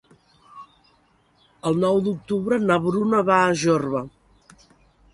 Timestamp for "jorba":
3.67-4.07